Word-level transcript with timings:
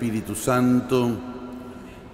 Espíritu 0.00 0.34
Santo, 0.34 1.10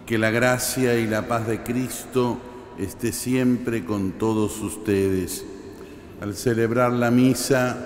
que 0.04 0.18
la 0.18 0.32
gracia 0.32 0.98
y 0.98 1.06
la 1.06 1.28
paz 1.28 1.46
de 1.46 1.62
Cristo 1.62 2.36
esté 2.80 3.12
siempre 3.12 3.84
con 3.84 4.18
todos 4.18 4.60
ustedes. 4.60 5.44
Al 6.20 6.34
celebrar 6.34 6.90
la 6.92 7.12
misa 7.12 7.76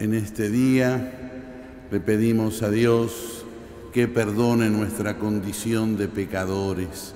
en 0.00 0.14
este 0.14 0.50
día, 0.50 1.86
le 1.92 2.00
pedimos 2.00 2.64
a 2.64 2.70
Dios 2.70 3.44
que 3.92 4.08
perdone 4.08 4.68
nuestra 4.68 5.16
condición 5.16 5.96
de 5.96 6.08
pecadores. 6.08 7.14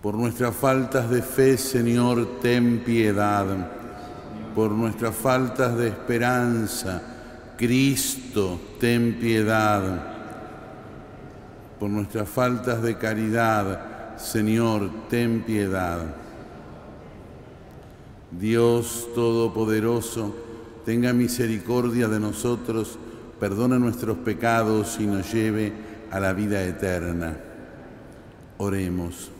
Por 0.00 0.14
nuestras 0.14 0.54
faltas 0.54 1.10
de 1.10 1.22
fe, 1.22 1.58
Señor, 1.58 2.38
ten 2.40 2.84
piedad. 2.84 3.46
Por 4.54 4.70
nuestras 4.70 5.16
faltas 5.16 5.76
de 5.76 5.88
esperanza, 5.88 7.13
Cristo, 7.56 8.60
ten 8.80 9.18
piedad. 9.20 10.12
Por 11.78 11.90
nuestras 11.90 12.28
faltas 12.28 12.82
de 12.82 12.96
caridad, 12.96 14.16
Señor, 14.16 14.90
ten 15.08 15.42
piedad. 15.42 16.00
Dios 18.30 19.08
Todopoderoso, 19.14 20.34
tenga 20.84 21.12
misericordia 21.12 22.08
de 22.08 22.18
nosotros, 22.18 22.98
perdone 23.38 23.78
nuestros 23.78 24.18
pecados 24.18 24.96
y 24.98 25.06
nos 25.06 25.32
lleve 25.32 25.72
a 26.10 26.18
la 26.18 26.32
vida 26.32 26.62
eterna. 26.64 27.36
Oremos. 28.58 29.30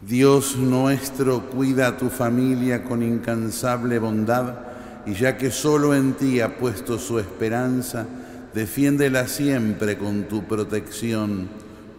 Dios 0.00 0.56
nuestro, 0.56 1.50
cuida 1.50 1.88
a 1.88 1.96
tu 1.96 2.08
familia 2.08 2.84
con 2.84 3.02
incansable 3.02 3.98
bondad 3.98 4.75
y 5.06 5.14
ya 5.14 5.36
que 5.36 5.50
solo 5.50 5.94
en 5.94 6.14
ti 6.14 6.40
ha 6.40 6.58
puesto 6.58 6.98
su 6.98 7.18
esperanza, 7.18 8.06
defiéndela 8.52 9.28
siempre 9.28 9.96
con 9.96 10.24
tu 10.24 10.44
protección 10.44 11.48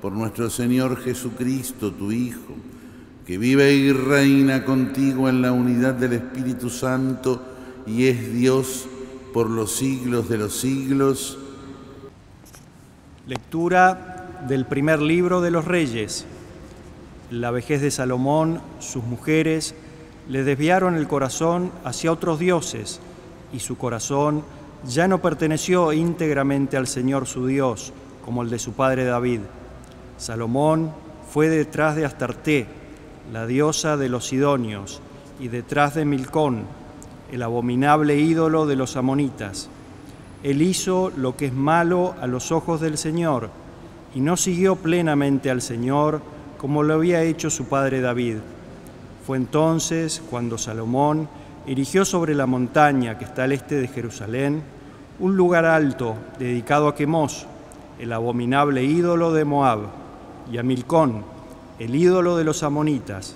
por 0.01 0.11
nuestro 0.11 0.49
Señor 0.49 1.01
Jesucristo, 1.01 1.93
tu 1.93 2.11
Hijo, 2.11 2.55
que 3.25 3.37
vive 3.37 3.73
y 3.73 3.91
reina 3.93 4.65
contigo 4.65 5.29
en 5.29 5.41
la 5.41 5.53
unidad 5.53 5.93
del 5.93 6.13
Espíritu 6.13 6.69
Santo 6.69 7.41
y 7.85 8.07
es 8.07 8.33
Dios 8.33 8.87
por 9.33 9.49
los 9.49 9.75
siglos 9.75 10.27
de 10.29 10.37
los 10.37 10.59
siglos. 10.59 11.37
Lectura 13.25 14.43
del 14.47 14.65
primer 14.65 15.01
libro 15.01 15.41
de 15.41 15.51
los 15.51 15.65
Reyes. 15.65 16.25
La 17.31 17.51
vejez 17.51 17.81
de 17.81 17.91
Salomón, 17.91 18.61
sus 18.79 19.03
mujeres, 19.03 19.75
le 20.29 20.43
desviaron 20.43 20.95
el 20.95 21.07
corazón 21.07 21.71
hacia 21.83 22.11
otros 22.11 22.39
dioses 22.39 22.99
y 23.53 23.59
su 23.59 23.77
corazón 23.77 24.43
ya 24.85 25.07
no 25.07 25.21
perteneció 25.21 25.93
íntegramente 25.93 26.77
al 26.77 26.87
Señor 26.87 27.27
su 27.27 27.47
Dios, 27.47 27.93
como 28.23 28.41
el 28.41 28.49
de 28.49 28.59
su 28.59 28.73
padre 28.73 29.05
David. 29.05 29.41
Salomón 30.17 30.91
fue 31.31 31.49
detrás 31.49 31.95
de 31.95 32.05
Astarté, 32.05 32.67
la 33.31 33.47
diosa 33.47 33.97
de 33.97 34.09
los 34.09 34.27
Sidonios, 34.27 35.01
y 35.39 35.47
detrás 35.49 35.95
de 35.95 36.05
Milcón, 36.05 36.63
el 37.31 37.43
abominable 37.43 38.17
ídolo 38.17 38.65
de 38.65 38.75
los 38.75 38.95
amonitas. 38.95 39.69
Él 40.43 40.61
hizo 40.61 41.11
lo 41.15 41.35
que 41.35 41.47
es 41.47 41.53
malo 41.53 42.15
a 42.21 42.27
los 42.27 42.51
ojos 42.51 42.81
del 42.81 42.97
Señor, 42.97 43.49
y 44.13 44.21
no 44.21 44.37
siguió 44.37 44.75
plenamente 44.75 45.49
al 45.49 45.61
Señor 45.61 46.21
como 46.57 46.83
lo 46.83 46.95
había 46.95 47.23
hecho 47.23 47.49
su 47.49 47.65
padre 47.65 48.01
David. 48.01 48.37
Fue 49.27 49.35
entonces 49.35 50.23
cuando 50.29 50.57
Salomón 50.57 51.27
erigió 51.67 52.05
sobre 52.05 52.33
la 52.33 52.45
montaña 52.45 53.17
que 53.17 53.25
está 53.25 53.43
al 53.43 53.51
este 53.51 53.75
de 53.75 53.89
Jerusalén 53.89 54.63
un 55.19 55.35
lugar 55.35 55.65
alto 55.65 56.15
dedicado 56.39 56.87
a 56.87 56.95
Quemos, 56.95 57.45
el 57.99 58.13
abominable 58.13 58.85
ídolo 58.85 59.33
de 59.33 59.43
Moab, 59.43 59.79
y 60.49 60.57
a 60.57 60.63
Milcón, 60.63 61.25
el 61.77 61.93
ídolo 61.93 62.37
de 62.37 62.45
los 62.45 62.63
amonitas. 62.63 63.35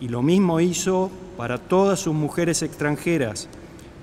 Y 0.00 0.08
lo 0.08 0.22
mismo 0.22 0.58
hizo 0.60 1.10
para 1.36 1.58
todas 1.58 2.00
sus 2.00 2.14
mujeres 2.14 2.62
extranjeras, 2.62 3.50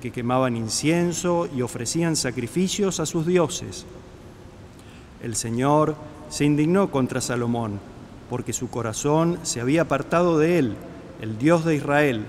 que 0.04 0.12
quemaban 0.12 0.56
incienso 0.56 1.50
y 1.52 1.64
ofrecían 1.64 2.16
sacrificios 2.16 3.00
a 3.00 3.08
sus 3.08 3.26
dioses. 3.26 3.88
El 5.24 5.36
Señor 5.36 5.96
se 6.30 6.46
indignó 6.46 6.92
contra 6.92 7.22
Salomón, 7.22 7.80
porque 8.30 8.54
su 8.54 8.70
corazón 8.70 9.40
se 9.42 9.62
había 9.62 9.82
apartado 9.82 10.38
de 10.38 10.60
él, 10.60 10.76
el 11.22 11.38
Dios 11.38 11.64
de 11.64 11.76
Israel, 11.76 12.26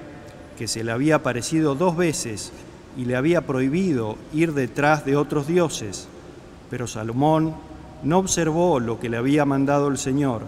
que 0.56 0.68
se 0.68 0.84
le 0.84 0.92
había 0.92 1.16
aparecido 1.16 1.74
dos 1.74 1.96
veces 1.96 2.52
y 2.96 3.06
le 3.06 3.16
había 3.16 3.40
prohibido 3.46 4.16
ir 4.32 4.52
detrás 4.52 5.04
de 5.04 5.16
otros 5.16 5.46
dioses. 5.46 6.08
Pero 6.70 6.86
Salomón 6.86 7.54
no 8.02 8.18
observó 8.18 8.80
lo 8.80 9.00
que 9.00 9.08
le 9.08 9.16
había 9.16 9.44
mandado 9.44 9.88
el 9.88 9.98
Señor. 9.98 10.42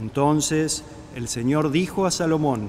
Entonces 0.00 0.84
el 1.14 1.28
Señor 1.28 1.70
dijo 1.70 2.06
a 2.06 2.10
Salomón, 2.10 2.68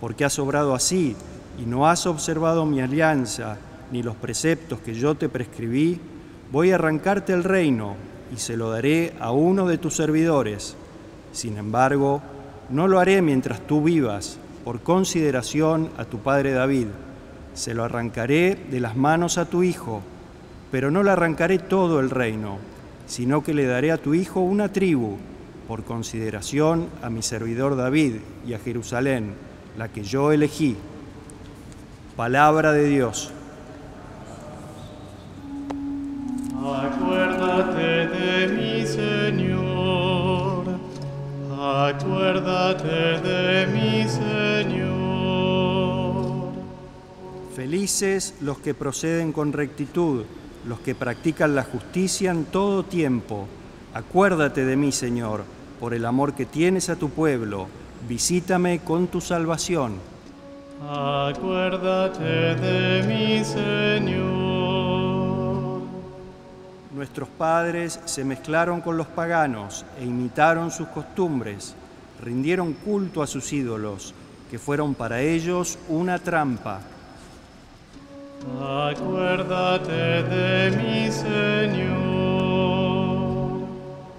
porque 0.00 0.24
has 0.24 0.38
obrado 0.38 0.74
así 0.74 1.16
y 1.58 1.66
no 1.66 1.86
has 1.88 2.06
observado 2.06 2.64
mi 2.66 2.80
alianza 2.80 3.58
ni 3.90 4.02
los 4.02 4.16
preceptos 4.16 4.80
que 4.80 4.94
yo 4.94 5.14
te 5.14 5.28
prescribí, 5.28 6.00
voy 6.52 6.70
a 6.70 6.76
arrancarte 6.76 7.32
el 7.32 7.44
reino 7.44 7.96
y 8.34 8.38
se 8.38 8.56
lo 8.56 8.70
daré 8.70 9.14
a 9.20 9.32
uno 9.32 9.66
de 9.66 9.78
tus 9.78 9.96
servidores. 9.96 10.76
Sin 11.32 11.56
embargo, 11.56 12.22
no 12.70 12.88
lo 12.88 13.00
haré 13.00 13.22
mientras 13.22 13.60
tú 13.66 13.82
vivas, 13.82 14.38
por 14.64 14.80
consideración 14.80 15.90
a 15.96 16.04
tu 16.04 16.18
padre 16.18 16.52
David. 16.52 16.88
Se 17.54 17.74
lo 17.74 17.84
arrancaré 17.84 18.54
de 18.70 18.80
las 18.80 18.96
manos 18.96 19.38
a 19.38 19.46
tu 19.46 19.62
hijo, 19.62 20.02
pero 20.70 20.90
no 20.90 21.02
le 21.02 21.10
arrancaré 21.10 21.58
todo 21.58 22.00
el 22.00 22.10
reino, 22.10 22.58
sino 23.06 23.42
que 23.42 23.54
le 23.54 23.64
daré 23.64 23.90
a 23.90 23.96
tu 23.98 24.14
hijo 24.14 24.40
una 24.40 24.70
tribu, 24.70 25.16
por 25.66 25.84
consideración 25.84 26.88
a 27.02 27.10
mi 27.10 27.22
servidor 27.22 27.76
David 27.76 28.16
y 28.46 28.54
a 28.54 28.58
Jerusalén, 28.58 29.34
la 29.76 29.88
que 29.88 30.02
yo 30.02 30.32
elegí. 30.32 30.76
Palabra 32.16 32.72
de 32.72 32.88
Dios. 32.88 33.32
Felices 47.98 48.34
los 48.42 48.58
que 48.58 48.74
proceden 48.74 49.32
con 49.32 49.52
rectitud, 49.52 50.22
los 50.68 50.78
que 50.78 50.94
practican 50.94 51.56
la 51.56 51.64
justicia 51.64 52.30
en 52.30 52.44
todo 52.44 52.84
tiempo. 52.84 53.48
Acuérdate 53.92 54.64
de 54.64 54.76
mí, 54.76 54.92
Señor, 54.92 55.42
por 55.80 55.94
el 55.94 56.04
amor 56.04 56.34
que 56.34 56.46
tienes 56.46 56.90
a 56.90 56.96
tu 56.96 57.10
pueblo. 57.10 57.66
Visítame 58.08 58.78
con 58.84 59.08
tu 59.08 59.20
salvación. 59.20 59.94
Acuérdate 60.80 62.22
de 62.22 63.02
mi 63.02 63.44
Señor. 63.44 64.28
Nuestros 66.94 67.28
padres 67.30 67.98
se 68.04 68.22
mezclaron 68.22 68.80
con 68.80 68.96
los 68.96 69.08
paganos 69.08 69.84
e 69.98 70.04
imitaron 70.04 70.70
sus 70.70 70.86
costumbres, 70.86 71.74
rindieron 72.22 72.74
culto 72.74 73.24
a 73.24 73.26
sus 73.26 73.52
ídolos, 73.52 74.14
que 74.52 74.60
fueron 74.60 74.94
para 74.94 75.20
ellos 75.20 75.80
una 75.88 76.20
trampa. 76.20 76.80
Acuérdate 78.60 80.22
de 80.22 80.70
mi 80.76 81.10
Señor. 81.10 82.08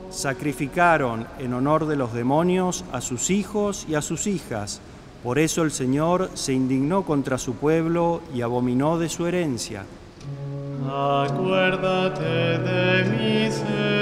Sacrificaron 0.10 1.28
en 1.40 1.54
honor 1.54 1.88
de 1.88 1.96
los 1.96 2.14
demonios 2.14 2.84
a 2.92 3.02
sus 3.02 3.30
hijos 3.30 3.86
y 3.88 3.96
a 3.96 4.02
sus 4.02 4.28
hijas. 4.28 4.82
Por 5.24 5.40
eso 5.40 5.64
el 5.64 5.72
Señor 5.72 6.30
se 6.34 6.54
indignó 6.54 7.04
contra 7.04 7.38
su 7.38 7.56
pueblo 7.56 8.22
y 8.34 8.42
abominó 8.42 8.98
de 8.98 9.10
su 9.10 9.26
herencia. 9.28 9.86
Acuérdate 10.86 12.24
de 12.24 13.04
mi 13.06 13.52
Señor. 13.52 13.99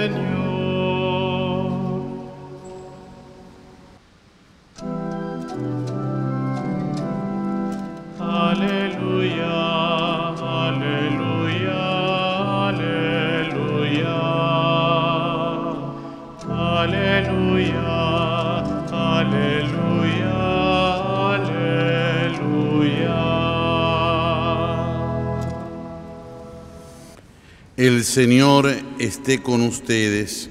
El 27.77 28.03
Señor 28.05 28.75
esté 28.97 29.43
con 29.43 29.61
ustedes. 29.61 30.49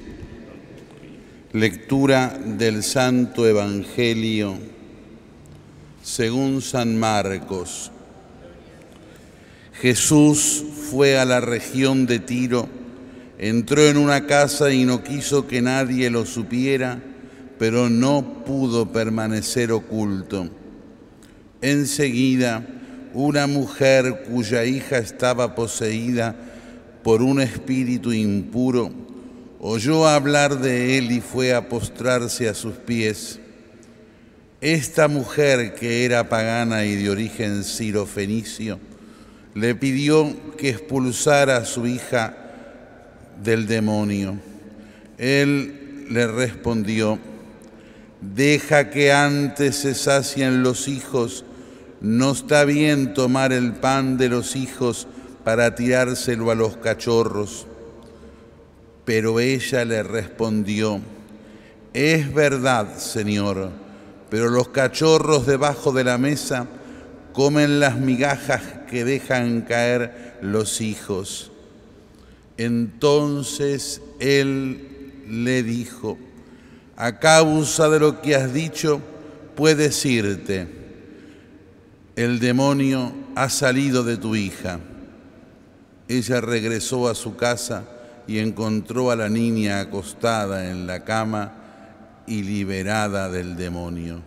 Lectura 1.52 2.38
del 2.38 2.84
Santo 2.84 3.49
Evangelio 3.49 4.56
según 6.05 6.62
San 6.62 6.96
Marcos. 6.96 7.90
Jesús 9.73 10.62
fue 10.88 11.19
a 11.19 11.25
la 11.25 11.40
región 11.40 12.06
de 12.06 12.20
Tiro, 12.20 12.69
entró 13.38 13.84
en 13.88 13.96
una 13.96 14.26
casa 14.26 14.73
y 14.73 14.84
no 14.84 15.02
quiso 15.02 15.49
que 15.49 15.61
nadie 15.61 16.11
lo 16.11 16.26
supiera, 16.26 17.02
pero 17.58 17.90
no 17.90 18.44
pudo 18.46 18.93
permanecer 18.93 19.73
oculto. 19.73 20.49
Enseguida, 21.61 22.64
una 23.14 23.49
mujer 23.49 24.26
cuya 24.28 24.64
hija 24.64 24.99
estaba 24.99 25.56
poseída 25.56 26.52
por 27.06 27.23
un 27.23 27.41
espíritu 27.41 28.12
impuro, 28.12 28.91
oyó 29.61 30.08
hablar 30.08 30.58
de 30.58 30.99
él 30.99 31.12
y 31.12 31.20
fue 31.20 31.55
a 31.55 31.69
postrarse 31.69 32.49
a 32.49 32.55
sus 32.55 32.75
pies. 32.75 33.38
Esta 34.61 35.06
mujer, 35.06 35.76
que 35.76 36.05
era 36.05 36.29
pagana 36.29 36.85
y 36.85 36.97
de 36.97 37.08
origen 37.08 37.62
sirofenicio, 37.62 38.81
le 39.55 39.76
pidió 39.76 40.35
que 40.56 40.70
expulsara 40.70 41.58
a 41.58 41.64
su 41.64 41.87
hija 41.87 42.37
del 43.41 43.69
demonio. 43.69 44.41
Él 45.17 46.06
le 46.11 46.26
respondió, 46.26 47.20
deja 48.20 48.91
que 48.91 49.12
antes 49.12 49.76
se 49.76 49.94
sacien 49.94 50.64
los 50.64 50.88
hijos, 50.88 51.44
no 52.00 52.32
está 52.32 52.64
bien 52.64 53.14
tomar 53.14 53.52
el 53.52 53.75
pan 53.75 54.19
de 54.19 54.29
los 54.29 54.56
hijos 54.56 55.06
para 55.46 55.76
tirárselo 55.76 56.50
a 56.50 56.56
los 56.56 56.76
cachorros. 56.78 57.69
Pero 59.04 59.38
ella 59.38 59.84
le 59.84 60.02
respondió, 60.02 61.00
es 61.94 62.34
verdad, 62.34 62.98
Señor, 62.98 63.70
pero 64.28 64.48
los 64.48 64.70
cachorros 64.70 65.46
debajo 65.46 65.93
de 65.93 66.02
la 66.02 66.19
mesa 66.19 66.66
comen 67.32 67.78
las 67.78 67.96
migajas 67.96 68.60
que 68.90 69.04
dejan 69.04 69.60
caer 69.60 70.37
los 70.43 70.81
hijos. 70.81 71.52
Entonces 72.56 74.02
él 74.19 75.22
le 75.28 75.62
dijo, 75.62 76.19
a 76.96 77.20
causa 77.20 77.88
de 77.88 78.00
lo 78.00 78.20
que 78.20 78.34
has 78.34 78.52
dicho, 78.52 79.00
puedes 79.54 80.04
irte. 80.06 80.66
El 82.16 82.40
demonio 82.40 83.12
ha 83.37 83.49
salido 83.49 84.02
de 84.02 84.16
tu 84.16 84.34
hija. 84.34 84.81
Ella 86.08 86.41
regresó 86.41 87.08
a 87.08 87.14
su 87.14 87.37
casa 87.37 87.85
y 88.26 88.38
encontró 88.38 89.11
a 89.11 89.17
la 89.17 89.29
niña 89.29 89.81
acostada 89.81 90.70
en 90.70 90.87
la 90.87 91.05
cama 91.05 91.53
y 92.26 92.43
liberada 92.43 93.29
del 93.29 93.56
demonio. 93.56 94.20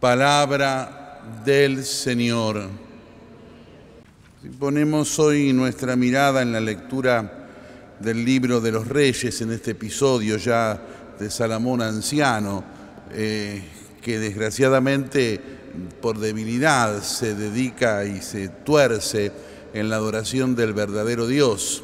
Palabra 0.00 1.20
del 1.44 1.84
Señor. 1.84 2.68
Si 4.42 4.48
ponemos 4.50 5.18
hoy 5.18 5.52
nuestra 5.52 5.96
mirada 5.96 6.42
en 6.42 6.52
la 6.52 6.60
lectura 6.60 7.48
del 7.98 8.24
libro 8.24 8.60
de 8.60 8.72
los 8.72 8.86
reyes, 8.86 9.40
en 9.40 9.52
este 9.52 9.72
episodio 9.72 10.36
ya 10.36 10.80
de 11.18 11.30
Salomón 11.30 11.82
anciano, 11.82 12.62
eh, 13.12 13.62
que 14.02 14.18
desgraciadamente 14.18 15.40
por 16.00 16.18
debilidad 16.18 17.02
se 17.02 17.34
dedica 17.34 18.04
y 18.04 18.20
se 18.20 18.48
tuerce 18.48 19.32
en 19.76 19.90
la 19.90 19.96
adoración 19.96 20.56
del 20.56 20.72
verdadero 20.72 21.26
Dios. 21.26 21.82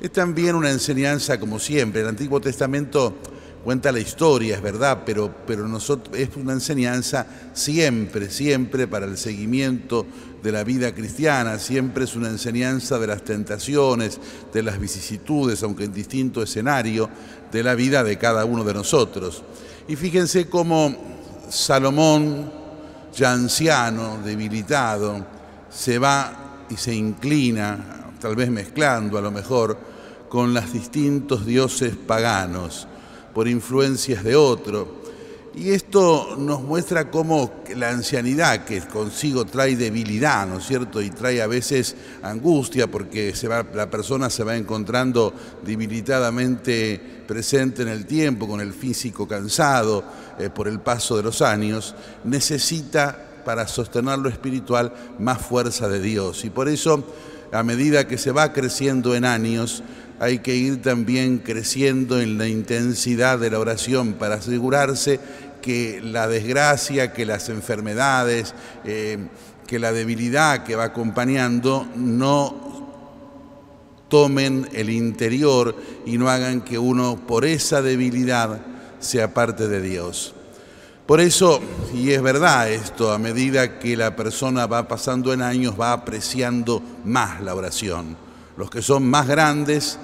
Es 0.00 0.12
también 0.12 0.54
una 0.54 0.70
enseñanza, 0.70 1.40
como 1.40 1.58
siempre, 1.58 2.02
el 2.02 2.08
Antiguo 2.08 2.40
Testamento 2.40 3.14
cuenta 3.64 3.90
la 3.90 3.98
historia, 3.98 4.56
es 4.56 4.62
verdad, 4.62 5.02
pero, 5.06 5.34
pero 5.46 5.66
nosotros, 5.66 6.16
es 6.18 6.28
una 6.36 6.52
enseñanza 6.52 7.26
siempre, 7.54 8.28
siempre 8.28 8.86
para 8.86 9.06
el 9.06 9.16
seguimiento 9.16 10.06
de 10.42 10.52
la 10.52 10.62
vida 10.62 10.94
cristiana, 10.94 11.58
siempre 11.58 12.04
es 12.04 12.14
una 12.14 12.28
enseñanza 12.28 12.98
de 12.98 13.06
las 13.06 13.24
tentaciones, 13.24 14.20
de 14.52 14.62
las 14.62 14.78
vicisitudes, 14.78 15.62
aunque 15.62 15.84
en 15.84 15.94
distinto 15.94 16.42
escenario, 16.42 17.08
de 17.50 17.62
la 17.62 17.74
vida 17.74 18.04
de 18.04 18.18
cada 18.18 18.44
uno 18.44 18.64
de 18.64 18.74
nosotros. 18.74 19.42
Y 19.88 19.96
fíjense 19.96 20.46
cómo 20.46 20.94
Salomón, 21.48 22.52
ya 23.16 23.32
anciano, 23.32 24.18
debilitado, 24.22 25.26
se 25.70 25.98
va 25.98 26.43
y 26.70 26.76
se 26.76 26.94
inclina, 26.94 28.12
tal 28.20 28.36
vez 28.36 28.50
mezclando 28.50 29.18
a 29.18 29.22
lo 29.22 29.30
mejor, 29.30 29.76
con 30.28 30.52
los 30.52 30.72
distintos 30.72 31.46
dioses 31.46 31.94
paganos, 31.96 32.88
por 33.32 33.48
influencias 33.48 34.24
de 34.24 34.36
otro. 34.36 35.04
Y 35.56 35.70
esto 35.70 36.34
nos 36.36 36.62
muestra 36.62 37.10
cómo 37.12 37.62
la 37.76 37.90
ancianidad 37.90 38.64
que 38.64 38.80
consigo 38.80 39.44
trae 39.44 39.76
debilidad, 39.76 40.48
¿no 40.48 40.58
es 40.58 40.66
cierto? 40.66 41.00
Y 41.00 41.10
trae 41.10 41.40
a 41.40 41.46
veces 41.46 41.94
angustia 42.22 42.88
porque 42.88 43.32
la 43.72 43.88
persona 43.88 44.28
se 44.30 44.42
va 44.42 44.56
encontrando 44.56 45.32
debilitadamente 45.64 47.00
presente 47.24 47.82
en 47.82 47.88
el 47.88 48.04
tiempo, 48.04 48.48
con 48.48 48.60
el 48.60 48.72
físico 48.72 49.28
cansado 49.28 50.02
eh, 50.40 50.50
por 50.50 50.66
el 50.66 50.80
paso 50.80 51.16
de 51.16 51.22
los 51.22 51.40
años, 51.40 51.94
necesita 52.24 53.33
para 53.44 53.68
sostener 53.68 54.18
lo 54.18 54.28
espiritual 54.28 54.92
más 55.18 55.38
fuerza 55.38 55.88
de 55.88 56.00
Dios. 56.00 56.44
Y 56.44 56.50
por 56.50 56.68
eso, 56.68 57.04
a 57.52 57.62
medida 57.62 58.08
que 58.08 58.18
se 58.18 58.32
va 58.32 58.52
creciendo 58.52 59.14
en 59.14 59.24
años, 59.24 59.82
hay 60.20 60.38
que 60.38 60.54
ir 60.54 60.82
también 60.82 61.38
creciendo 61.38 62.20
en 62.20 62.38
la 62.38 62.48
intensidad 62.48 63.38
de 63.38 63.50
la 63.50 63.58
oración 63.58 64.14
para 64.14 64.36
asegurarse 64.36 65.20
que 65.60 66.00
la 66.02 66.28
desgracia, 66.28 67.12
que 67.12 67.26
las 67.26 67.48
enfermedades, 67.48 68.54
eh, 68.84 69.28
que 69.66 69.78
la 69.78 69.92
debilidad 69.92 70.62
que 70.64 70.76
va 70.76 70.84
acompañando 70.84 71.88
no 71.96 72.64
tomen 74.08 74.68
el 74.72 74.90
interior 74.90 75.74
y 76.06 76.18
no 76.18 76.28
hagan 76.28 76.60
que 76.60 76.78
uno 76.78 77.26
por 77.26 77.44
esa 77.44 77.82
debilidad 77.82 78.60
sea 79.00 79.32
parte 79.34 79.66
de 79.68 79.80
Dios. 79.80 80.34
Por 81.06 81.20
eso, 81.20 81.60
y 81.92 82.12
es 82.12 82.22
verdad 82.22 82.70
esto, 82.70 83.12
a 83.12 83.18
medida 83.18 83.78
que 83.78 83.94
la 83.94 84.16
persona 84.16 84.66
va 84.66 84.88
pasando 84.88 85.34
en 85.34 85.42
años, 85.42 85.78
va 85.78 85.92
apreciando 85.92 86.82
más 87.04 87.42
la 87.42 87.54
oración. 87.54 88.16
Los 88.56 88.70
que 88.70 88.80
son 88.80 89.10
más 89.10 89.28
grandes 89.28 89.98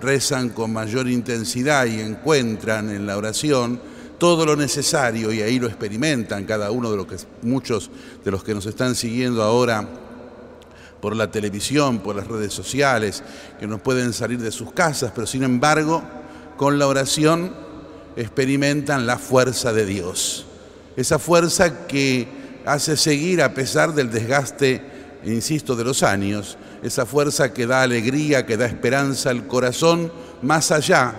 rezan 0.00 0.48
con 0.50 0.72
mayor 0.72 1.08
intensidad 1.08 1.84
y 1.84 2.00
encuentran 2.00 2.88
en 2.88 3.06
la 3.06 3.18
oración 3.18 3.80
todo 4.16 4.46
lo 4.46 4.56
necesario 4.56 5.30
y 5.30 5.42
ahí 5.42 5.58
lo 5.58 5.66
experimentan 5.66 6.46
cada 6.46 6.70
uno 6.70 6.90
de 6.90 6.96
los 6.96 7.06
que 7.06 7.16
muchos 7.42 7.90
de 8.24 8.30
los 8.30 8.42
que 8.42 8.54
nos 8.54 8.64
están 8.64 8.94
siguiendo 8.94 9.42
ahora 9.42 9.86
por 11.02 11.14
la 11.14 11.30
televisión, 11.30 11.98
por 11.98 12.16
las 12.16 12.26
redes 12.26 12.54
sociales, 12.54 13.22
que 13.60 13.66
no 13.66 13.76
pueden 13.76 14.14
salir 14.14 14.38
de 14.38 14.50
sus 14.50 14.72
casas, 14.72 15.12
pero 15.14 15.26
sin 15.26 15.42
embargo, 15.42 16.02
con 16.56 16.78
la 16.78 16.86
oración 16.86 17.65
experimentan 18.16 19.06
la 19.06 19.18
fuerza 19.18 19.72
de 19.72 19.86
Dios. 19.86 20.46
Esa 20.96 21.18
fuerza 21.18 21.86
que 21.86 22.26
hace 22.64 22.96
seguir 22.96 23.42
a 23.42 23.54
pesar 23.54 23.94
del 23.94 24.10
desgaste, 24.10 24.82
insisto, 25.24 25.76
de 25.76 25.84
los 25.84 26.02
años. 26.02 26.58
Esa 26.82 27.06
fuerza 27.06 27.52
que 27.52 27.66
da 27.66 27.82
alegría, 27.82 28.46
que 28.46 28.56
da 28.56 28.66
esperanza 28.66 29.30
al 29.30 29.46
corazón, 29.46 30.10
más 30.42 30.70
allá 30.70 31.14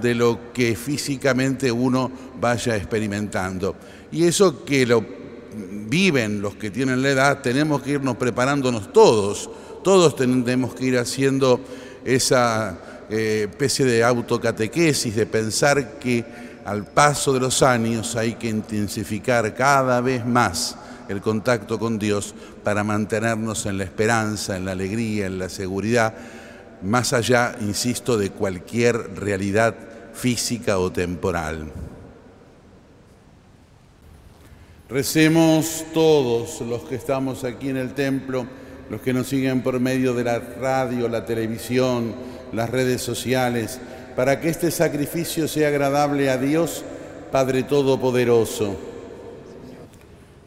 de 0.00 0.14
lo 0.14 0.52
que 0.52 0.76
físicamente 0.76 1.72
uno 1.72 2.10
vaya 2.40 2.76
experimentando. 2.76 3.76
Y 4.12 4.24
eso 4.24 4.64
que 4.64 4.86
lo 4.86 5.04
viven 5.88 6.42
los 6.42 6.56
que 6.56 6.70
tienen 6.70 7.02
la 7.02 7.10
edad, 7.10 7.42
tenemos 7.42 7.82
que 7.82 7.92
irnos 7.92 8.16
preparándonos 8.16 8.92
todos. 8.92 9.50
Todos 9.82 10.16
tenemos 10.16 10.74
que 10.74 10.86
ir 10.86 10.98
haciendo 10.98 11.60
esa 12.04 12.78
especie 13.08 13.84
de 13.84 14.02
autocatequesis, 14.02 15.14
de 15.14 15.26
pensar 15.26 15.98
que 15.98 16.24
al 16.64 16.84
paso 16.84 17.32
de 17.32 17.40
los 17.40 17.62
años 17.62 18.16
hay 18.16 18.34
que 18.34 18.48
intensificar 18.48 19.54
cada 19.54 20.00
vez 20.00 20.26
más 20.26 20.76
el 21.08 21.20
contacto 21.20 21.78
con 21.78 21.98
Dios 21.98 22.34
para 22.64 22.82
mantenernos 22.82 23.66
en 23.66 23.78
la 23.78 23.84
esperanza, 23.84 24.56
en 24.56 24.64
la 24.64 24.72
alegría, 24.72 25.26
en 25.26 25.38
la 25.38 25.48
seguridad, 25.48 26.14
más 26.82 27.12
allá, 27.12 27.56
insisto, 27.60 28.18
de 28.18 28.30
cualquier 28.30 29.14
realidad 29.14 29.74
física 30.12 30.78
o 30.78 30.90
temporal. 30.90 31.70
Recemos 34.88 35.84
todos 35.92 36.60
los 36.60 36.82
que 36.82 36.94
estamos 36.94 37.44
aquí 37.44 37.68
en 37.68 37.76
el 37.76 37.94
templo, 37.94 38.46
los 38.90 39.00
que 39.00 39.12
nos 39.12 39.28
siguen 39.28 39.62
por 39.62 39.80
medio 39.80 40.14
de 40.14 40.24
la 40.24 40.38
radio, 40.38 41.08
la 41.08 41.24
televisión, 41.24 42.14
las 42.52 42.70
redes 42.70 43.02
sociales, 43.02 43.80
para 44.14 44.40
que 44.40 44.48
este 44.48 44.70
sacrificio 44.70 45.48
sea 45.48 45.68
agradable 45.68 46.30
a 46.30 46.38
Dios, 46.38 46.84
Padre 47.30 47.64
Todopoderoso. 47.64 48.76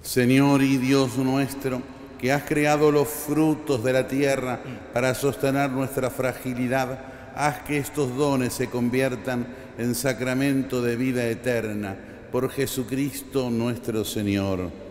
Señor 0.01 0.63
y 0.63 0.77
Dios 0.77 1.17
nuestro, 1.17 1.81
que 2.17 2.31
has 2.31 2.43
creado 2.43 2.91
los 2.91 3.07
frutos 3.07 3.83
de 3.83 3.93
la 3.93 4.07
tierra 4.07 4.59
para 4.93 5.13
sostener 5.13 5.69
nuestra 5.69 6.09
fragilidad, 6.09 6.99
haz 7.35 7.59
que 7.59 7.77
estos 7.77 8.15
dones 8.15 8.53
se 8.53 8.67
conviertan 8.67 9.47
en 9.77 9.95
sacramento 9.95 10.81
de 10.81 10.95
vida 10.95 11.25
eterna 11.27 11.95
por 12.31 12.49
Jesucristo 12.49 13.49
nuestro 13.49 14.03
Señor. 14.03 14.88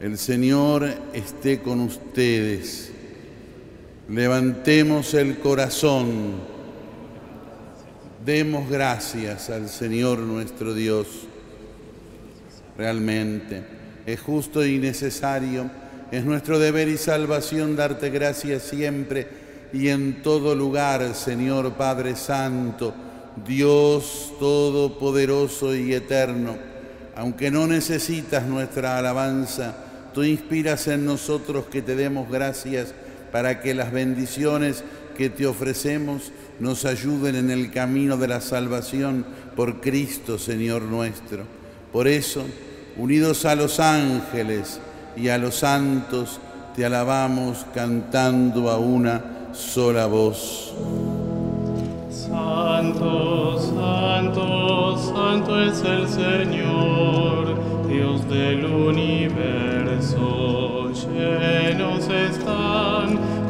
El 0.00 0.16
Señor 0.16 0.88
esté 1.12 1.60
con 1.60 1.80
ustedes. 1.80 2.90
Levantemos 4.08 5.12
el 5.12 5.38
corazón. 5.40 6.36
Demos 8.24 8.70
gracias 8.70 9.50
al 9.50 9.68
Señor 9.68 10.20
nuestro 10.20 10.72
Dios. 10.72 11.06
Realmente 12.78 13.62
es 14.06 14.18
justo 14.22 14.64
y 14.64 14.78
necesario, 14.78 15.70
es 16.10 16.24
nuestro 16.24 16.58
deber 16.58 16.88
y 16.88 16.96
salvación 16.96 17.76
darte 17.76 18.08
gracias 18.08 18.62
siempre 18.62 19.28
y 19.70 19.88
en 19.88 20.22
todo 20.22 20.54
lugar, 20.54 21.14
Señor 21.14 21.74
Padre 21.74 22.16
Santo, 22.16 22.94
Dios 23.46 24.32
Todopoderoso 24.40 25.74
y 25.74 25.92
Eterno. 25.92 26.56
Aunque 27.14 27.50
no 27.50 27.66
necesitas 27.66 28.46
nuestra 28.46 28.96
alabanza, 28.96 29.88
tú 30.12 30.22
inspiras 30.22 30.86
en 30.88 31.04
nosotros 31.04 31.66
que 31.70 31.82
te 31.82 31.96
demos 31.96 32.30
gracias 32.30 32.94
para 33.32 33.60
que 33.60 33.74
las 33.74 33.92
bendiciones 33.92 34.84
que 35.16 35.30
te 35.30 35.46
ofrecemos 35.46 36.32
nos 36.58 36.84
ayuden 36.84 37.36
en 37.36 37.50
el 37.50 37.70
camino 37.70 38.16
de 38.16 38.28
la 38.28 38.40
salvación 38.40 39.24
por 39.56 39.80
Cristo, 39.80 40.38
Señor 40.38 40.82
nuestro. 40.82 41.44
Por 41.92 42.06
eso, 42.08 42.44
unidos 42.96 43.44
a 43.44 43.54
los 43.54 43.80
ángeles 43.80 44.80
y 45.16 45.28
a 45.28 45.38
los 45.38 45.56
santos, 45.56 46.40
te 46.74 46.84
alabamos 46.84 47.66
cantando 47.74 48.70
a 48.70 48.78
una 48.78 49.48
sola 49.52 50.06
voz. 50.06 50.74
Santo, 52.10 53.58
santo, 53.58 54.98
santo 54.98 55.60
es 55.60 55.82
el 55.82 56.08
Señor, 56.08 57.88
Dios 57.88 58.28
del 58.28 58.64
universo. 58.64 59.69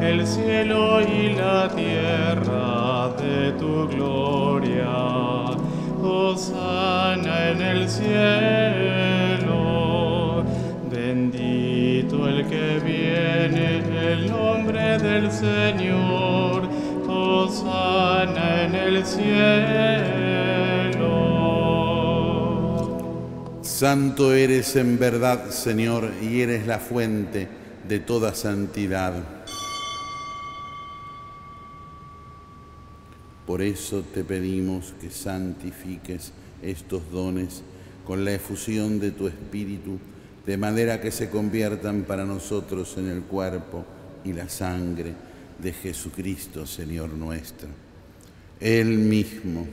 El 0.00 0.26
cielo 0.26 1.00
y 1.00 1.34
la 1.34 1.68
tierra 1.68 3.10
de 3.20 3.52
tu 3.52 3.86
gloria. 3.88 4.88
Hosana 6.02 7.50
en 7.50 7.60
el 7.62 7.88
cielo. 7.88 8.82
Bendito 10.90 12.26
el 12.28 12.46
que 12.48 12.80
viene 12.84 13.78
en 13.78 13.92
el 13.94 14.28
nombre 14.30 14.98
del 14.98 15.30
Señor. 15.30 16.68
Hosana 17.06 18.64
en 18.64 18.74
el 18.74 19.06
cielo. 19.06 19.20
Santo 23.62 24.34
eres 24.34 24.74
en 24.76 24.98
verdad, 24.98 25.50
Señor, 25.50 26.10
y 26.20 26.40
eres 26.40 26.66
la 26.66 26.78
fuente 26.78 27.59
de 27.90 27.98
toda 27.98 28.36
santidad. 28.36 29.14
Por 33.48 33.62
eso 33.62 34.04
te 34.14 34.22
pedimos 34.22 34.94
que 35.00 35.10
santifiques 35.10 36.30
estos 36.62 37.10
dones 37.10 37.64
con 38.06 38.24
la 38.24 38.32
efusión 38.32 39.00
de 39.00 39.10
tu 39.10 39.26
Espíritu, 39.26 39.98
de 40.46 40.56
manera 40.56 41.00
que 41.00 41.10
se 41.10 41.30
conviertan 41.30 42.02
para 42.02 42.24
nosotros 42.24 42.94
en 42.96 43.08
el 43.08 43.22
cuerpo 43.22 43.84
y 44.24 44.34
la 44.34 44.48
sangre 44.48 45.12
de 45.58 45.72
Jesucristo, 45.72 46.66
Señor 46.66 47.10
nuestro. 47.10 47.68
Él 48.60 48.86
mismo, 48.98 49.66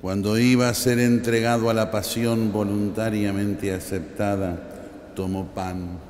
cuando 0.00 0.38
iba 0.38 0.68
a 0.68 0.74
ser 0.74 1.00
entregado 1.00 1.70
a 1.70 1.74
la 1.74 1.90
pasión 1.90 2.52
voluntariamente 2.52 3.72
aceptada, 3.74 5.12
tomó 5.16 5.48
pan, 5.48 6.09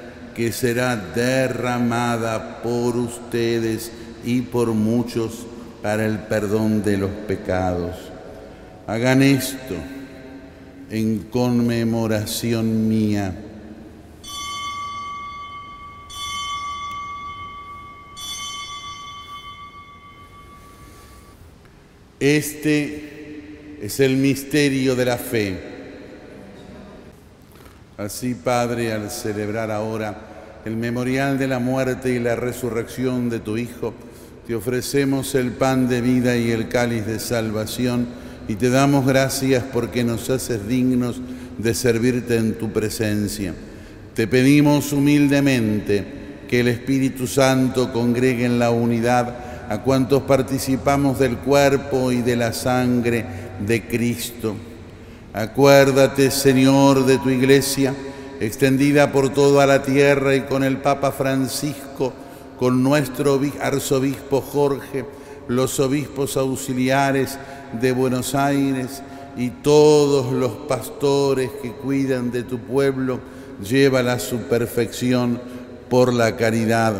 que 0.33 0.51
será 0.51 0.95
derramada 0.95 2.61
por 2.61 2.95
ustedes 2.95 3.91
y 4.23 4.41
por 4.41 4.69
muchos 4.69 5.45
para 5.81 6.05
el 6.05 6.19
perdón 6.19 6.83
de 6.83 6.97
los 6.97 7.11
pecados. 7.27 7.95
Hagan 8.87 9.21
esto 9.21 9.75
en 10.89 11.19
conmemoración 11.29 12.87
mía. 12.87 13.33
Este 22.19 23.79
es 23.81 23.99
el 23.99 24.17
misterio 24.17 24.95
de 24.95 25.05
la 25.05 25.17
fe. 25.17 25.70
Así, 28.01 28.33
Padre, 28.33 28.93
al 28.93 29.11
celebrar 29.11 29.69
ahora 29.69 30.15
el 30.65 30.75
memorial 30.75 31.37
de 31.37 31.47
la 31.47 31.59
muerte 31.59 32.11
y 32.11 32.17
la 32.17 32.35
resurrección 32.35 33.29
de 33.29 33.39
tu 33.39 33.57
Hijo, 33.57 33.93
te 34.47 34.55
ofrecemos 34.55 35.35
el 35.35 35.51
pan 35.51 35.87
de 35.87 36.01
vida 36.01 36.35
y 36.35 36.49
el 36.49 36.67
cáliz 36.67 37.05
de 37.05 37.19
salvación 37.19 38.07
y 38.47 38.55
te 38.55 38.71
damos 38.71 39.05
gracias 39.05 39.63
porque 39.71 40.03
nos 40.03 40.31
haces 40.31 40.67
dignos 40.67 41.21
de 41.59 41.75
servirte 41.75 42.37
en 42.37 42.55
tu 42.55 42.71
presencia. 42.71 43.53
Te 44.15 44.25
pedimos 44.25 44.93
humildemente 44.93 46.03
que 46.49 46.61
el 46.61 46.69
Espíritu 46.69 47.27
Santo 47.27 47.93
congregue 47.93 48.45
en 48.45 48.57
la 48.57 48.71
unidad 48.71 49.35
a 49.69 49.83
cuantos 49.83 50.23
participamos 50.23 51.19
del 51.19 51.37
cuerpo 51.37 52.11
y 52.11 52.23
de 52.23 52.35
la 52.35 52.51
sangre 52.51 53.23
de 53.63 53.85
Cristo. 53.85 54.55
Acuérdate, 55.33 56.29
Señor, 56.29 57.05
de 57.05 57.17
tu 57.17 57.29
iglesia, 57.29 57.93
extendida 58.41 59.13
por 59.13 59.29
toda 59.29 59.65
la 59.65 59.81
tierra 59.81 60.35
y 60.35 60.41
con 60.41 60.61
el 60.61 60.77
Papa 60.77 61.13
Francisco, 61.13 62.11
con 62.59 62.83
nuestro 62.83 63.39
arzobispo 63.61 64.41
Jorge, 64.41 65.05
los 65.47 65.79
obispos 65.79 66.35
auxiliares 66.35 67.39
de 67.79 67.93
Buenos 67.93 68.35
Aires 68.35 69.01
y 69.37 69.49
todos 69.49 70.33
los 70.33 70.51
pastores 70.67 71.49
que 71.61 71.71
cuidan 71.71 72.29
de 72.31 72.43
tu 72.43 72.59
pueblo, 72.59 73.21
llévala 73.63 74.13
a 74.13 74.19
su 74.19 74.37
perfección 74.39 75.39
por 75.89 76.13
la 76.13 76.35
caridad. 76.35 76.93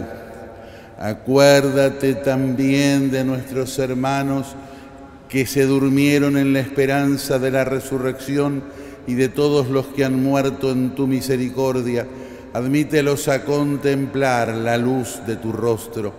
Acuérdate 0.98 2.16
también 2.16 3.12
de 3.12 3.26
nuestros 3.26 3.78
hermanos 3.78 4.56
que 5.32 5.46
se 5.46 5.66
durmieron 5.66 6.36
en 6.36 6.52
la 6.52 6.60
esperanza 6.60 7.40
de 7.40 7.52
la 7.52 7.64
resurrección 7.64 8.64
y 9.08 9.14
de 9.14 9.30
todos 9.30 9.70
los 9.70 9.86
que 9.88 10.04
han 10.04 10.22
muerto 10.22 10.72
en 10.72 10.94
tu 10.94 11.08
misericordia. 11.08 12.06
Admítelos 12.52 13.30
a 13.30 13.46
contemplar 13.46 14.50
la 14.50 14.78
luz 14.78 15.22
de 15.26 15.38
tu 15.38 15.54
rostro. 15.54 16.14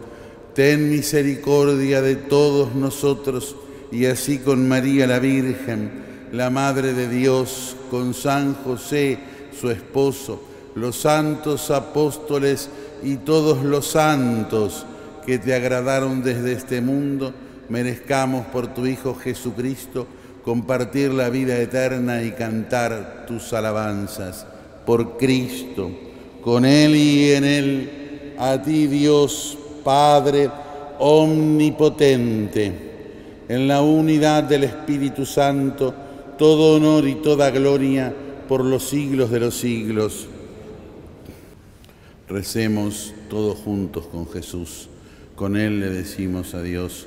Ten 0.54 0.88
misericordia 0.88 2.00
de 2.00 2.16
todos 2.16 2.74
nosotros 2.74 3.54
y 3.90 4.06
así 4.06 4.38
con 4.38 4.66
María 4.66 5.06
la 5.06 5.18
Virgen, 5.18 5.90
la 6.32 6.48
Madre 6.48 6.94
de 6.94 7.06
Dios, 7.06 7.76
con 7.90 8.14
San 8.14 8.54
José, 8.54 9.18
su 9.60 9.70
esposo, 9.70 10.42
los 10.74 10.96
santos 10.96 11.70
apóstoles 11.70 12.70
y 13.02 13.16
todos 13.16 13.62
los 13.62 13.88
santos, 13.88 14.86
que 15.26 15.38
te 15.38 15.54
agradaron 15.54 16.22
desde 16.22 16.52
este 16.52 16.80
mundo, 16.80 17.34
merezcamos 17.68 18.46
por 18.46 18.68
tu 18.68 18.86
Hijo 18.86 19.14
Jesucristo 19.14 20.06
compartir 20.44 21.12
la 21.12 21.30
vida 21.30 21.58
eterna 21.58 22.22
y 22.22 22.32
cantar 22.32 23.24
tus 23.26 23.52
alabanzas. 23.52 24.46
Por 24.86 25.16
Cristo, 25.16 25.90
con 26.42 26.64
Él 26.64 26.96
y 26.96 27.32
en 27.32 27.44
Él, 27.44 28.34
a 28.38 28.60
ti 28.60 28.86
Dios 28.86 29.56
Padre 29.84 30.50
omnipotente, 30.98 32.72
en 33.48 33.68
la 33.68 33.82
unidad 33.82 34.44
del 34.44 34.64
Espíritu 34.64 35.26
Santo, 35.26 35.92
todo 36.38 36.76
honor 36.76 37.06
y 37.06 37.16
toda 37.16 37.50
gloria 37.50 38.14
por 38.48 38.64
los 38.64 38.84
siglos 38.84 39.30
de 39.30 39.40
los 39.40 39.54
siglos. 39.54 40.26
Recemos 42.28 43.12
todos 43.28 43.58
juntos 43.58 44.06
con 44.06 44.28
Jesús. 44.28 44.88
Con 45.34 45.56
Él 45.56 45.80
le 45.80 45.90
decimos 45.90 46.54
a 46.54 46.62
Dios, 46.62 47.06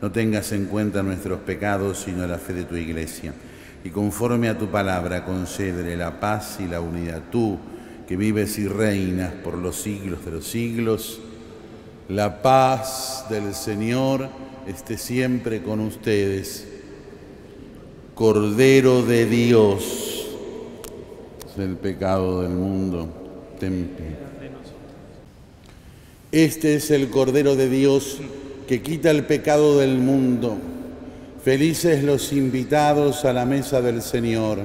No 0.00 0.12
tengas 0.12 0.52
en 0.52 0.66
cuenta 0.66 1.02
nuestros 1.02 1.40
pecados, 1.40 1.98
sino 1.98 2.26
la 2.26 2.38
fe 2.38 2.52
de 2.52 2.64
tu 2.64 2.76
iglesia. 2.76 3.34
Y 3.84 3.90
conforme 3.90 4.48
a 4.48 4.58
tu 4.58 4.68
palabra, 4.68 5.24
concédele 5.24 5.96
la 5.96 6.20
paz 6.20 6.58
y 6.60 6.66
la 6.68 6.80
unidad. 6.80 7.22
Tú, 7.30 7.58
que 8.06 8.16
vives 8.16 8.58
y 8.58 8.68
reinas 8.68 9.32
por 9.32 9.58
los 9.58 9.76
siglos 9.76 10.24
de 10.24 10.30
los 10.30 10.46
siglos, 10.46 11.20
la 12.08 12.42
paz 12.42 13.26
del 13.28 13.54
Señor 13.54 14.28
esté 14.66 14.98
siempre 14.98 15.62
con 15.62 15.80
ustedes. 15.80 16.66
Cordero 18.14 19.02
de 19.02 19.26
Dios, 19.26 20.26
del 21.56 21.76
pecado 21.76 22.42
del 22.42 22.52
mundo, 22.52 23.08
ten 23.60 23.90
Este 26.32 26.74
es 26.74 26.90
el 26.90 27.10
Cordero 27.10 27.54
de 27.54 27.68
Dios 27.68 28.20
que 28.68 28.82
quita 28.82 29.10
el 29.10 29.24
pecado 29.24 29.78
del 29.78 29.96
mundo. 29.96 30.58
Felices 31.42 32.04
los 32.04 32.34
invitados 32.34 33.24
a 33.24 33.32
la 33.32 33.46
mesa 33.46 33.80
del 33.80 34.02
Señor. 34.02 34.58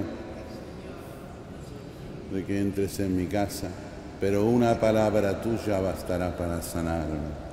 De 2.33 2.43
que 2.43 2.59
entres 2.59 2.99
en 2.99 3.15
mi 3.15 3.27
casa, 3.27 3.69
pero 4.19 4.45
una 4.45 4.77
palabra 4.77 5.41
tuya 5.41 5.79
bastará 5.79 6.35
para 6.35 6.61
sanarme. 6.61 7.43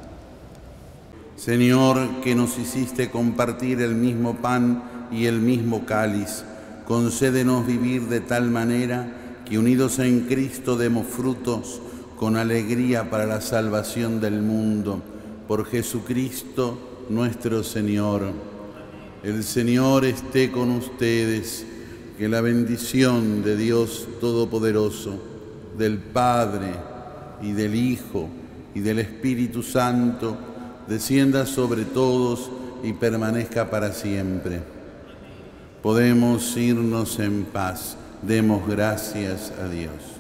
Señor, 1.37 2.21
que 2.21 2.35
nos 2.35 2.59
hiciste 2.59 3.11
compartir 3.11 3.81
el 3.81 3.95
mismo 3.95 4.35
pan 4.35 4.83
y 5.13 5.27
el 5.27 5.39
mismo 5.39 5.87
cáliz, 5.87 6.43
concédenos 6.85 7.65
vivir 7.65 8.09
de 8.09 8.21
tal 8.21 8.51
manera 8.51 9.07
que 9.49 9.57
unidos 9.57 10.01
en 10.01 10.23
Cristo 10.23 10.77
demos 10.77 11.07
frutos 11.07 11.81
con 12.19 12.37
alegría 12.37 13.09
para 13.09 13.27
la 13.27 13.41
salvación 13.41 14.21
del 14.21 14.43
mundo. 14.43 15.01
Por 15.51 15.67
Jesucristo 15.67 16.79
nuestro 17.09 17.65
Señor. 17.65 18.31
El 19.25 19.43
Señor 19.43 20.05
esté 20.05 20.53
con 20.53 20.71
ustedes, 20.71 21.67
que 22.17 22.29
la 22.29 22.41
bendición 22.41 23.43
de 23.43 23.57
Dios 23.57 24.07
Todopoderoso, 24.21 25.21
del 25.77 25.99
Padre 25.99 26.69
y 27.43 27.51
del 27.51 27.75
Hijo 27.75 28.29
y 28.77 28.79
del 28.79 29.01
Espíritu 29.01 29.65
Santo, 29.65 30.37
descienda 30.87 31.45
sobre 31.47 31.85
todos 31.85 32.49
y 32.85 32.93
permanezca 32.93 33.69
para 33.71 33.93
siempre. 33.93 34.61
Podemos 35.83 36.57
irnos 36.57 37.19
en 37.19 37.43
paz. 37.43 37.97
Demos 38.23 38.69
gracias 38.69 39.53
a 39.61 39.67
Dios. 39.69 40.20